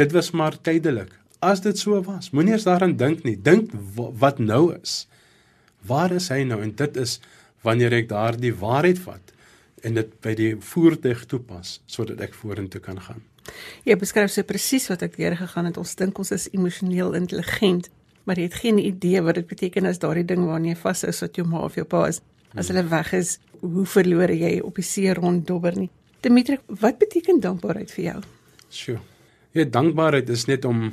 [0.00, 1.12] Dit was maar tydelik.
[1.42, 3.36] As dit so was, moenie eens daaraan dink nie.
[3.36, 5.06] Dink wat nou is.
[5.86, 6.60] Waar is hy nou?
[6.62, 7.18] En dit is
[7.66, 9.34] wanneer ek daardie waarheid vat
[9.82, 13.22] en dit by die voertuig toepas sodat ek vorentoe kan gaan.
[13.86, 15.78] Jy beskryf so presies wat ek deur gegaan het.
[15.78, 17.88] Ons dink ons is emosioneel intelligent,
[18.24, 21.22] maar jy het geen idee wat dit beteken as daardie ding waarna jy vas is
[21.24, 22.22] wat jou ma of jou pa is.
[22.54, 25.90] As hulle weg is, hoe verloor jy op die see rond dobber nie.
[26.22, 28.18] Dimitri, wat beteken dankbaarheid vir jou?
[28.70, 28.98] Sjoe.
[29.52, 30.92] Ja, dankbaarheid is net om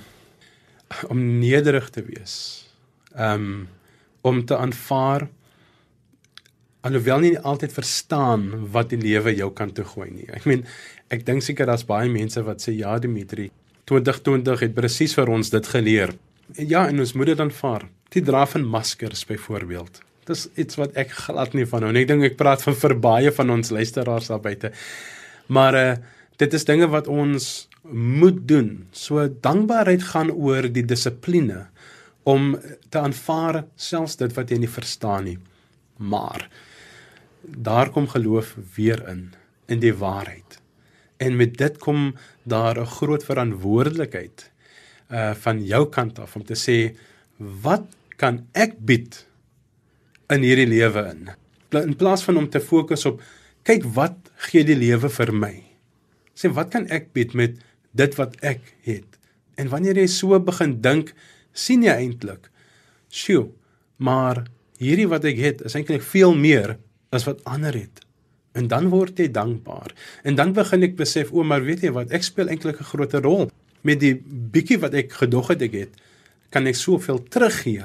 [1.07, 2.37] om nederig te wees.
[3.13, 3.67] Um
[4.21, 5.29] om te aanvaar
[6.83, 10.27] alhoewel nie altyd verstaan wat die lewe jou kan toe gooi nie.
[10.35, 10.65] Ek meen,
[11.13, 13.49] ek dink seker daar's baie mense wat sê ja Dimitri,
[13.91, 16.13] 2020 het presies vir ons dit geleer.
[16.55, 17.87] En ja, en ons moet dit aanvaar.
[18.15, 20.01] Die dra van maskers byvoorbeeld.
[20.29, 22.03] Dis iets wat ek glad nie van hou nie.
[22.05, 24.73] Ek dink ek praat van vir baie van ons luisteraars daar buite.
[25.49, 25.91] Maar uh
[26.39, 28.87] dit is dinge wat ons moet doen.
[28.95, 31.65] So dankbaarheid gaan oor die dissipline
[32.23, 32.53] om
[32.89, 35.37] te aanvaar selfs dit wat jy nie verstaan nie.
[35.99, 36.47] Maar
[37.43, 39.33] daar kom geloof weer in
[39.69, 40.57] in die waarheid.
[41.21, 44.51] En met dit kom daar 'n groot verantwoordelikheid
[45.11, 46.95] uh van jou kant af om te sê
[47.37, 47.85] wat
[48.15, 49.25] kan ek bied
[50.29, 51.29] in hierdie lewe in?
[51.69, 53.21] In plaas van om te fokus op
[53.63, 54.17] kyk wat
[54.49, 55.55] gee die lewe vir my.
[56.35, 57.57] Sê wat kan ek bied met
[57.93, 59.17] dit wat ek het?
[59.57, 61.13] En wanneer jy so begin dink,
[61.53, 62.49] sien jy eintlik,
[63.09, 63.49] "Sjoe,
[63.97, 64.45] maar
[64.79, 66.77] hierdie wat ek het is eintlik veel meer
[67.15, 68.03] as wat ander het.
[68.57, 69.93] En dan word jy dankbaar.
[70.23, 73.13] En dan begin ek besef, o, maar weet jy wat, ek speel eintlik 'n groot
[73.23, 73.49] rol
[73.83, 75.91] met die bietjie wat ek gedog het ek het,
[76.49, 77.83] kan ek soveel teruggee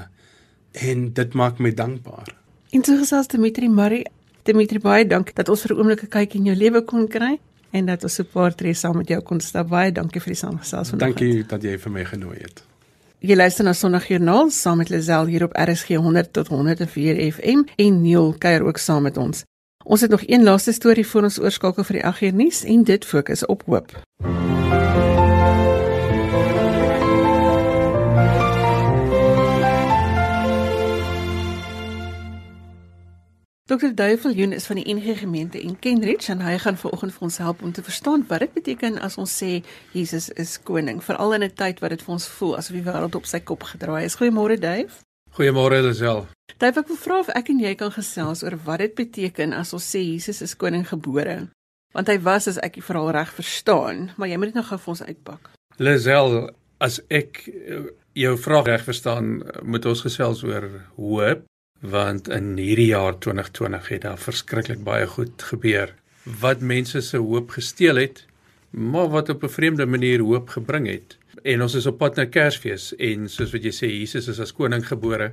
[0.72, 2.34] en dit maak my dankbaar.
[2.72, 4.06] En so gesels Dimitri Marie,
[4.44, 7.38] Dimitri baie dank dat ons vir 'n oomblik 'n kyk in jou lewe kon kry
[7.72, 9.68] en dat ons 'n paar tree saam met jou kon stap.
[9.68, 11.08] Baie dankie vir die saamgesels vandag.
[11.08, 12.62] Dankie dat jy vir my genooi het.
[13.20, 18.02] Jy luister na Sondagjoernaal saam met Lisel hier op RSG 100 tot 104 FM en
[18.02, 19.44] Neil kuier ook saam met ons.
[19.84, 22.84] Ons het nog een laaste storie voor ons oorskakel vir die 8 uur nuus en
[22.84, 23.92] dit fokus op hoop.
[33.66, 33.94] Dr.
[33.94, 37.62] Duiveljoen is van die NG Gemeente in Kenridge en hy gaan vanoggend vir ons help
[37.62, 39.62] om te verstaan wat dit beteken as ons sê
[39.96, 43.14] Jesus is koning, veral in 'n tyd wat dit vir ons voel asof die wêreld
[43.14, 44.16] op sy kop gedraai is.
[44.20, 45.00] Goeiemôre Duif.
[45.32, 46.26] Goeiemôre Lisel.
[46.58, 49.72] Duif, ek wil vra of ek en jy kan gesels oor wat dit beteken as
[49.72, 51.48] ons sê Jesus is koning gebore.
[51.94, 54.78] Want hy was as ek die verhaal reg verstaan, maar jy moet dit nou gou
[54.78, 55.50] vir ons uitpak.
[55.78, 56.50] Lisel,
[56.80, 57.80] as ek eh,
[58.12, 61.44] jou vraag reg verstaan, moet ons gesels oor hoop
[61.80, 65.94] want in hierdie jaar 2020 het daar verskriklik baie goed gebeur.
[66.40, 68.24] Wat mense se hoop gesteel het
[68.74, 71.16] maar wat op 'n vreemde manier hoop gebring het.
[71.42, 74.52] En ons is op pad na Kersfees en soos wat jy sê Jesus is as
[74.52, 75.32] koning gebore.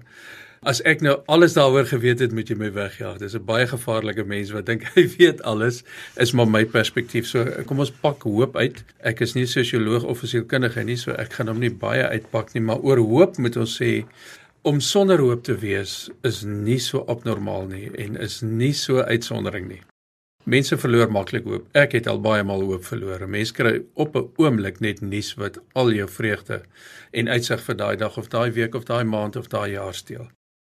[0.62, 3.18] As ek nou alles daaroor geweet het moet jy my wegjaag.
[3.18, 5.84] Dis 'n baie gevaarlike mens wat dink hy weet alles
[6.16, 7.28] is maar my perspektief.
[7.28, 8.84] So kom ons pak hoop uit.
[9.00, 12.62] Ek is nie sosioloog of sielkundige nie so ek gaan hom nie baie uitpak nie
[12.62, 14.06] maar oor hoop moet ons sê
[14.62, 19.68] om sonder hoop te wees is nie so abnormaal nie en is nie so uitsondering
[19.70, 19.82] nie.
[20.50, 21.68] Mense verloor maklik hoop.
[21.78, 23.28] Ek het al baie maal hoop verloor.
[23.30, 26.62] Mense kry op 'n oomblik net nuus wat al jou vreugde
[27.12, 30.28] en uitsig vir daai dag of daai week of daai maand of daai jaar steel.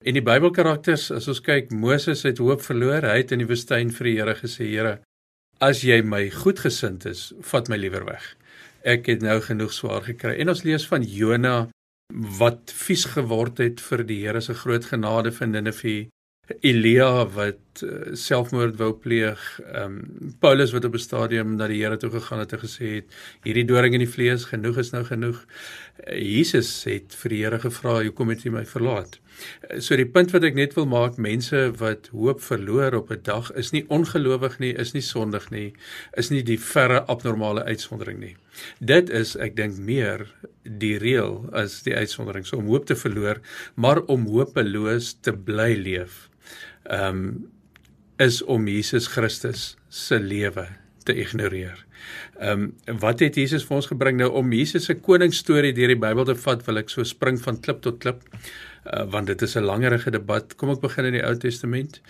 [0.04, 3.02] En die Bybelkarakters, as ons kyk, Moses het hoop verloor.
[3.02, 4.98] Hy het in die woestyn vir die Here gesê: "Here,
[5.60, 8.36] as jy my goedgesind is, vat my liewer weg.
[8.84, 11.68] Ek het nou genoeg swaar gekry." En ons lees van Jona
[12.12, 16.08] wat vies geword het vir die Here se groot genade van Ninive.
[16.60, 21.80] Elia wat uh, selfmoord wou pleeg, ehm um, Paulus wat op 'n stadium na die
[21.80, 23.06] Here toe gegaan het en gesê het
[23.44, 25.44] hierdie doring in die vlees genoeg is nou genoeg.
[26.06, 29.18] Uh, Jesus het vir die Here gevra, "Hoekom het U my verlaat?"
[29.70, 33.22] Uh, so die punt wat ek net wil maak, mense wat hoop verloor op 'n
[33.22, 35.72] dag is nie ongelowig nie, is nie sondig nie,
[36.16, 38.36] is nie die verre abnormale uitsondering nie.
[38.80, 40.26] Dit is ek dink meer
[40.62, 42.46] die reël as die uitsondering.
[42.46, 43.40] So om hoop te verloor,
[43.74, 46.28] maar om hopeloos te bly leef.
[46.84, 47.50] Ehm um,
[48.22, 50.66] is om Jesus Christus se lewe
[51.04, 51.78] te ignoreer.
[52.40, 56.02] Ehm um, wat het Jesus vir ons gebring nou om Jesus se koningsstorie deur die
[56.02, 59.56] Bybel te vat, wil ek so spring van klip tot klip uh, want dit is
[59.56, 60.56] 'n langerige debat.
[60.56, 62.00] Kom ek begin in die Ou Testament.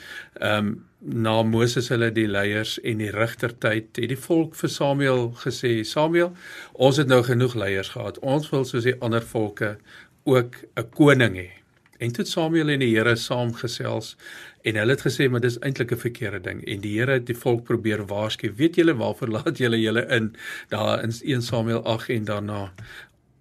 [0.40, 0.85] Ehm um,
[1.25, 6.33] na Moses hulle die leiers en die regtertyd het die volk vir Samuel gesê: "Samuel,
[6.72, 8.18] ons het nou genoeg leiers gehad.
[8.18, 9.77] Ons wil soos die ander volke
[10.25, 11.51] ook 'n koning hê."
[11.98, 14.16] En toe Samuel en die Here saamgesels
[14.62, 17.38] en hulle het gesê maar dis eintlik 'n verkeerde ding en die Here het die
[17.44, 20.35] volk probeer waarsku weet julle waarvoor laat julle julle in
[20.68, 22.72] daar in 1 Samuel 8 en daarna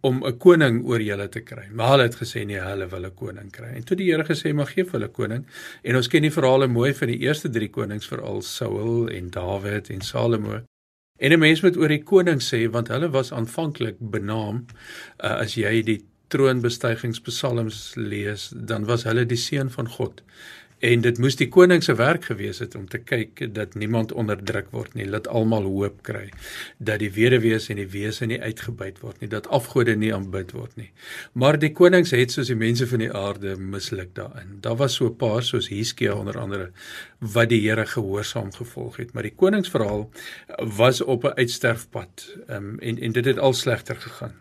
[0.02, 1.68] om 'n koning oor julle te kry.
[1.72, 3.68] Maar hulle het gesê nee, hulle wil 'n koning kry.
[3.76, 5.46] En toe die Here gesê maar gee vir hulle koning.
[5.84, 9.90] En ons ken die verhale mooi van die eerste 3 konings veral Saul en Dawid
[9.90, 10.62] en Salomo.
[11.20, 14.66] En 'n mens moet oor die koning sê want hulle was aanvanklik benaam
[15.24, 20.24] uh, as jy die troonbestygingspsalms lees, dan was hulle die seun van God.
[20.82, 24.72] En dit moes die koning se werk gewees het om te kyk dat niemand onderdruk
[24.74, 26.32] word nie, dat almal hoop kry,
[26.82, 30.74] dat die weduwees en die wese nie uitgebuit word nie, dat afgode nie aanbid word
[30.82, 30.90] nie.
[31.38, 34.58] Maar die konings het soos die mense van die aarde misluk daarin.
[34.66, 36.72] Daar was so 'n paar soos Hiskia onder andere
[37.20, 40.10] wat die Here gehoorsaam gevolg het, maar die koningsverhaal
[40.78, 44.34] was op 'n uitsterfpad um, en en dit het al slegter gegaan.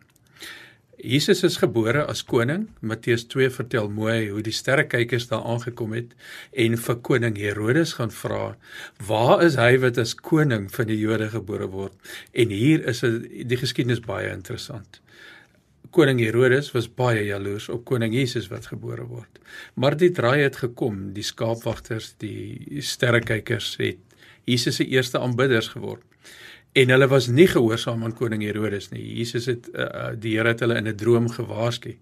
[1.01, 2.67] Jesus is gebore as koning.
[2.85, 6.13] Matteus 2 vertel mooi hoe die sterrekykers daar aangekom het
[6.53, 8.57] en vir koning Herodes gaan vra,
[9.07, 11.95] "Waar is hy wat as koning van die Jode gebore word?"
[12.35, 15.01] En hier is die geskiedenis baie interessant.
[15.91, 19.41] Koning Herodes was baie jaloers op koning Jesus wat gebore word.
[19.75, 23.99] Maar die draai het gekom, die skaapwagters, die sterrekykers het
[24.45, 26.03] Jesus se eerste aanbidders geword
[26.73, 29.03] en hulle was nie gehoorsaam aan koning Herodes nie.
[29.19, 31.97] Jesus het uh, die Here het hulle in 'n droom gewaarsku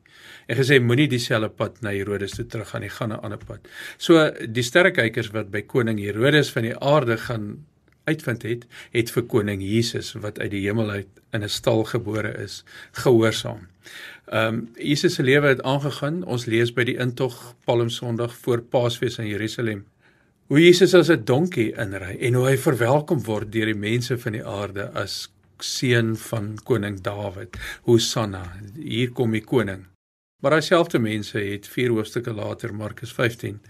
[0.46, 3.68] en gesê moenie dieselfde pad na Herodes toe teruggaan nie, gaan 'n ander pad.
[3.96, 7.64] So die sterrekykers wat by koning Herodes van die aarde gaan
[8.04, 12.32] uitvind het, het vir koning Jesus wat uit die hemel uit in 'n stal gebore
[12.44, 13.68] is, gehoorsaam.
[14.26, 16.24] Ehm um, Jesus se lewe het aangegaan.
[16.24, 19.86] Ons lees by die intog Palm Sondag voor Paasfees in Jerusalem
[20.48, 24.32] hoe Jesus as 'n donkie inry en hoe hy verwelkom word deur die mense van
[24.32, 25.28] die aarde as
[25.60, 27.56] seun van koning Dawid.
[27.84, 29.86] Hosanna, hier kom die koning.
[30.42, 33.60] Maar daai selfde mense het vier hoofstukke later Markus 15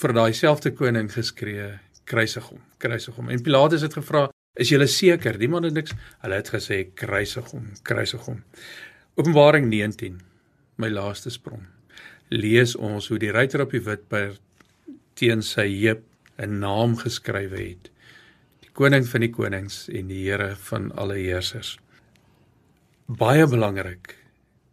[0.00, 3.28] vir daai selfde koning geskree, kruisig hom, kruisig hom.
[3.28, 5.94] En Pilatus het gevra, "Is julle seker?" Die man het niks.
[6.22, 8.42] Hulle het gesê, "Kruisig hom, kruisig hom."
[9.16, 10.20] Openbaring 19,
[10.76, 11.62] my laaste sprong.
[12.30, 14.40] Lees ons hoe die ruiter op die wit perd
[15.18, 16.04] teen sy heup
[16.38, 17.90] 'n naam geskrywe het.
[18.62, 21.78] Die koning van die konings en die Here van alle heersers.
[23.06, 24.14] Baie belangrik.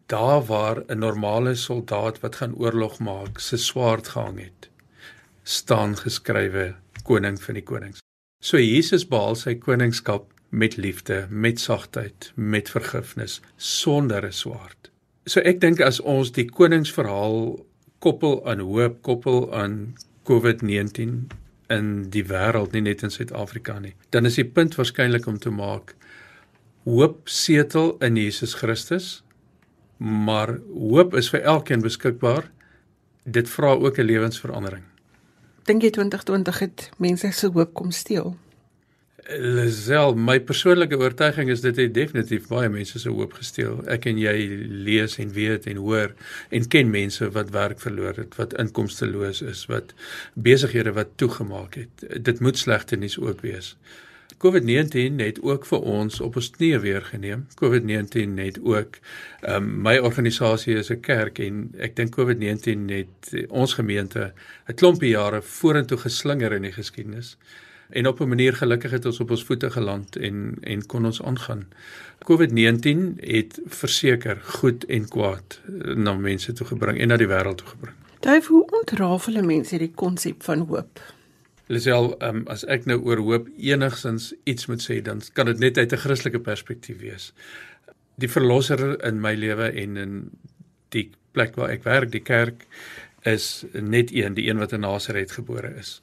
[0.08, 4.70] Daar waar 'n normale soldaat wat gaan oorlog maak, se swaard gehang het,
[5.44, 8.00] staan geskrywe koning van die konings.
[8.44, 14.92] So Jesus behaal sy koningskap met liefde, met sagtheid, met vergifnis, sonder 'n swaard.
[15.26, 17.66] So ek dink as ons die koningsverhaal
[18.00, 19.96] koppel aan hoop, koppel aan
[20.28, 21.28] COVID-19
[21.74, 25.54] in die wêreld, nie net in Suid-Afrika nie, dan is die punt waarskynlik om te
[25.54, 25.96] maak
[26.86, 29.24] hoop setel in Jesus Christus.
[29.98, 32.52] Maar hoop is vir elkeen beskikbaar.
[33.24, 34.84] Dit vra ook 'n lewensverandering.
[35.64, 38.38] Dink jy 2020 het mense se hoop kom steel?
[39.26, 43.80] Lisel, my persoonlike oortuiging is dit het definitief baie mense se hoop gesteel.
[43.90, 44.36] Ek en jy
[44.86, 46.14] lees en weet en hoor
[46.54, 49.96] en ken mense wat werk verloor het, wat inkomsteloos is, wat
[50.38, 52.06] besighede wat toegemaak het.
[52.22, 53.74] Dit moet slegte nuus ook wees.
[54.46, 57.48] COVID-19 het ook vir ons op ons knieë weer geneem.
[57.58, 59.00] COVID-19 het ook
[59.50, 64.34] um, my organisasie is 'n kerk en ek dink COVID-19 het ons gemeente
[64.70, 67.38] 'n klompie jare vorentoe geslinger in die geskiedenis
[67.90, 71.22] en op 'n manier gelukkig het ons op ons voete geland en en kon ons
[71.22, 71.68] aangaan.
[72.26, 75.62] COVID-19 het verseker goed en kwaad
[75.96, 77.96] na mense toe gebring en na die wêreld toe gebring.
[78.20, 81.02] Dave, hoe ontrafel mense hierdie konsep van hoop?
[81.66, 85.78] Lisel, um, as ek nou oor hoop enigsins iets moet sê, dan kan dit net
[85.78, 87.34] uit 'n Christelike perspektief wees.
[88.16, 90.30] Die verlosser in my lewe en in
[90.90, 92.66] die plek waar ek werk, die kerk,
[93.26, 96.02] is net een, die een wat in Nasaret gebore is.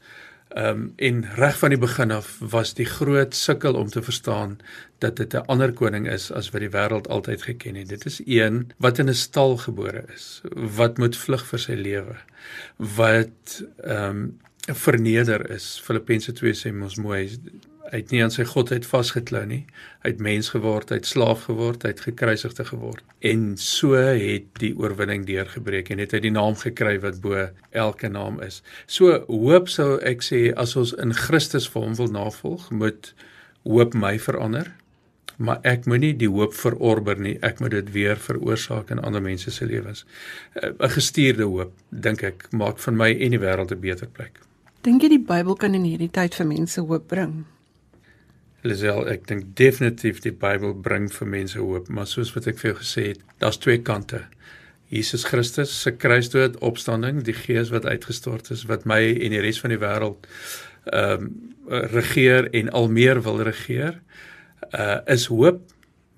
[0.54, 4.58] Ehm um, en reg van die begin af was die groot sukkel om te verstaan
[4.98, 7.88] dat dit 'n ander koning is as wat die wêreld altyd geken het.
[7.88, 10.42] Dit is een wat in 'n stal gebore is,
[10.76, 12.16] wat moet vlug vir sy lewe,
[12.76, 15.80] wat ehm um, verneder is.
[15.84, 17.38] Filippense 2 sê mos mooi
[17.92, 19.66] Hy het nie aan sy godheid vasgeklou nie.
[20.00, 23.04] Hy het mens geword, hy het slaaf geword, hy het gekruisigde geword.
[23.20, 28.08] En so het die oorwinning deurgebreek en het hy die naam gekry wat bo elke
[28.08, 28.62] naam is.
[28.88, 33.12] So hoop sou ek sê as ons in Christus vir hom wil navolg, moet
[33.68, 34.72] hoop my verander.
[35.36, 37.36] Maar ek moenie die hoop verorber nie.
[37.44, 40.06] Ek moet dit weer veroorsaak in ander mense se lewens.
[40.56, 44.40] 'n Gestuurde hoop, dink ek, maak van my en die wêreld 'n beter plek.
[44.80, 47.44] Dink jy die Bybel kan in hierdie tyd vir mense hoop bring?
[48.62, 52.72] Lisel, ek dink definitief die Bybel bring vir mense hoop, maar soos wat ek vir
[52.72, 54.22] jou gesê het, daar's twee kante.
[54.92, 59.58] Jesus Christus se kruisdood, opstanding, die Gees wat uitgestort is wat my en die res
[59.62, 60.28] van die wêreld
[60.92, 61.32] ehm um,
[61.92, 64.00] regeer en al meer wil regeer,
[64.74, 65.60] uh is hoop,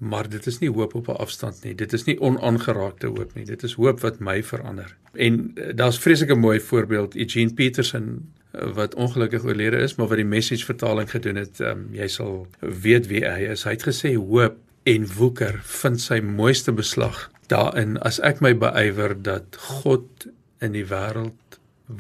[0.01, 1.75] maar dit is nie hoop op 'n afstand nie.
[1.75, 3.45] Dit is nie onaangeraakte hoop nie.
[3.45, 4.97] Dit is hoop wat my verander.
[5.13, 8.33] En uh, daar's vreeslike mooi voorbeeld Eugene Peterson
[8.75, 13.09] wat ongelukkig oorlede is, maar wat die message vertaling gedoen het, um, jy sal weet
[13.11, 13.65] wie hy is.
[13.67, 19.17] Hy het gesê hoop en woeker vind sy mooiste beslag daarin as ek my beywer
[19.23, 20.29] dat God
[20.65, 21.39] in die wêreld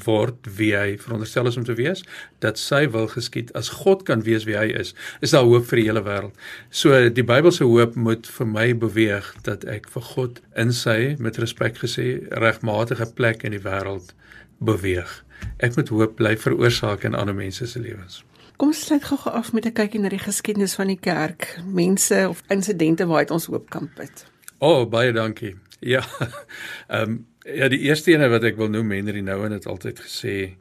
[0.04, 2.00] word wie hy veronderstel is om te wees,
[2.40, 3.50] dat sy wil geskied.
[3.58, 6.32] As God kan wees wie hy is, is daar hoop vir die hele wêreld.
[6.72, 11.40] So die Bybelse hoop moet vir my beweeg dat ek vir God in sy met
[11.42, 14.16] respek gesê regmatige plek in die wêreld
[14.64, 15.23] beweeg
[15.56, 18.24] ek moet hoop bly veroorsaak in ander mense se lewens.
[18.56, 22.26] Kom ons sluit gou-gou af met 'n kykie na die geskiedenis van die kerk, mense
[22.28, 24.26] of insidente waar dit ons hoop kan put.
[24.58, 25.56] O, oh, baie dankie.
[25.80, 26.04] Ja.
[26.88, 30.56] Ehm um, ja, die eerste ene wat ek wil noem, Henry Nouwen het altyd gesê,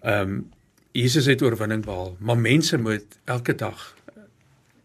[0.00, 0.50] ehm um,
[0.92, 3.94] Jesus het oorwinning behaal, maar mense moet elke dag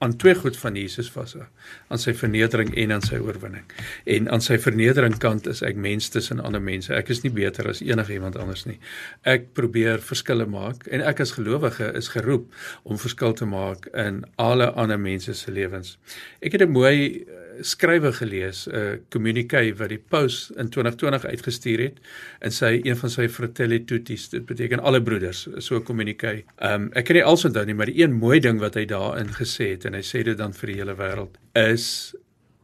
[0.05, 1.43] aan twee goed van Jesus vashou
[1.89, 3.65] aan sy vernedering en aan sy oorwinning.
[4.05, 6.93] En aan sy vernedering kant is ek mens tussen ander mense.
[6.93, 8.77] Ek is nie beter as enigiemand anders nie.
[9.25, 12.51] Ek probeer verskille maak en ek as gelowige is geroep
[12.83, 15.97] om verskil te maak in alle ander mense se lewens.
[16.41, 17.25] Ek het 'n mooi
[17.61, 21.99] skrywe gelees, 'n uh, communique wat die paus in 2020 uitgestuur het
[22.41, 26.43] in sy een van sy fratelli tutti, dit beteken alle broeders, so 'n communique.
[26.61, 29.29] Um ek kan nie alsin onthou nie, maar die een mooi ding wat hy daarin
[29.29, 32.15] gesê het en hy sê dit dan vir die hele wêreld is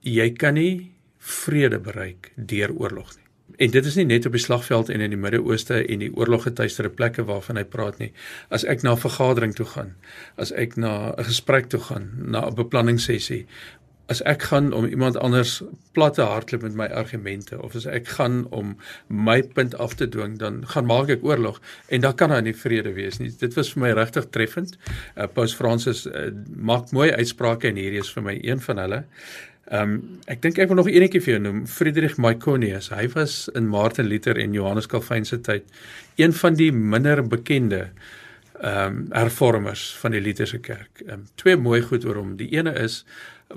[0.02, 3.22] jy kan nie vrede bereik deur oorlog nie.
[3.62, 6.89] En dit is nie net op die slagveld en in die Midde-Ooste en die oorloggetuistere
[6.89, 8.10] plekke waarvan hy praat nie.
[8.50, 9.96] As ek na 'n vergadering toe gaan,
[10.38, 13.46] as ek na 'n gesprek toe gaan, na 'n beplanningssessie
[14.12, 15.59] as ek gaan om iemand anders
[15.95, 18.74] plat te hardloop met my argumente of as ek gaan om
[19.07, 22.55] my punt af te dwing dan gaan maak ek oorlog en dan kan daar nie
[22.57, 24.76] vrede wees nie dit was vir my regtig treffend
[25.16, 26.28] uh, Paus Fransis uh,
[26.72, 29.05] maak mooi uitsprake en hierdie is vir my een van hulle
[29.72, 29.91] Um,
[30.28, 34.09] ek dink ek wil nog eenetjie vir jou noem Friedrich Myconius hy was in Martin
[34.12, 35.70] Luther en Johannes Calvin se tyd
[36.20, 37.86] een van die minder bekende
[38.62, 41.01] ehm um, hervormers van die Lutherse kerk.
[41.05, 42.36] Ehm um, twee mooi goed oor hom.
[42.38, 43.05] Die ene is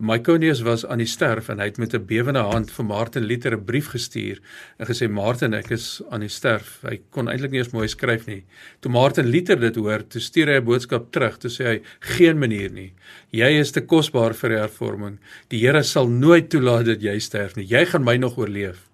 [0.01, 3.55] Myconius was aan die sterf en hy het met 'n bewende hand vir Martin Luther
[3.57, 4.40] 'n brief gestuur
[4.78, 6.80] en gesê Martin, ek is aan die sterf.
[6.82, 8.45] Hy kon eintlik nie eens mooi skryf nie.
[8.80, 11.38] Toe Martin Luther dit hoor, toe stuur hy 'n boodskap terug.
[11.38, 12.92] Toe sê hy: "Geen manier nie.
[13.30, 15.18] Jy is te kosbaar vir die hervorming.
[15.49, 17.66] Die Here sal nooit toelaat dat jy sterf nie.
[17.66, 18.93] Jy gaan my nog oorleef."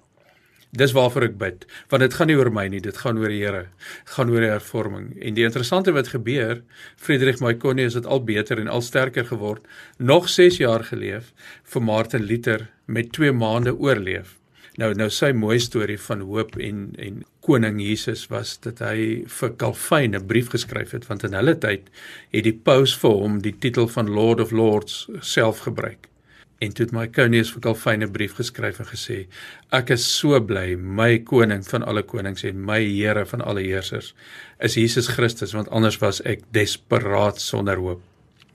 [0.70, 3.40] Dis waarvoor ek bid, want dit gaan nie oor my nie, dit gaan oor die
[3.42, 3.64] Here.
[4.04, 5.08] Dit gaan oor die hervorming.
[5.18, 6.60] En die interessante wat gebeur,
[6.96, 9.66] Friedrich Myconius het al beter en al sterker geword,
[9.98, 11.32] nog 6 jaar geleef
[11.72, 14.36] vir Martin Luther met 2 maande oorleef.
[14.78, 19.56] Nou nou sy mooi storie van hoop en en koning Jesus was dat hy vir
[19.58, 21.90] Calvin 'n brief geskryf het want in hulle tyd
[22.30, 26.06] het die paus vir hom die titel van Lord of Lords self gebruik.
[26.60, 29.26] En toe het Myconius vir Calvin 'n brief geskryf en gesê:
[29.72, 34.14] "Ek is so bly, my koning van alle konings en my Here van alle heersers
[34.58, 38.00] is Jesus Christus, want anders was ek desperaat sonder hoop."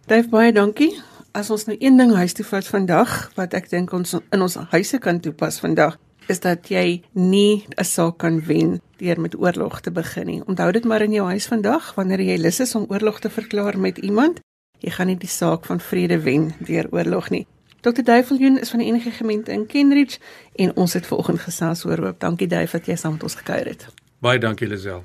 [0.05, 1.01] Dave baie dankie.
[1.31, 4.55] As ons nou een ding huis toe vat vandag wat ek dink ons in ons
[4.55, 5.97] huise kan toepas vandag,
[6.27, 10.41] is dat jy nie 'n saak kan wen deur met oorlog te begin nie.
[10.45, 13.79] Onthou dit maar in jou huis vandag wanneer jy lus is om oorlog te verklaar
[13.79, 14.39] met iemand,
[14.79, 17.47] jy gaan nie die saak van vrede wen deur oorlog nie.
[17.85, 18.01] Dr.
[18.03, 20.17] Duifeljoen is van die enige gemeente in Kenridge
[20.55, 22.19] en ons het vanoggend gesels oor hoop.
[22.19, 23.83] Dankie Duif dat jy saam met ons gekuier het.
[24.25, 25.03] Baie dankie Lisel.